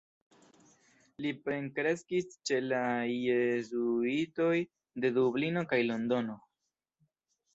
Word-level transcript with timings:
Li 1.25 1.31
plenkreskis 1.47 2.31
ĉe 2.49 2.57
la 2.71 2.79
jezuitoj 3.15 4.55
de 5.05 5.11
Dublino 5.19 5.65
kaj 5.75 5.83
Londono. 5.91 6.39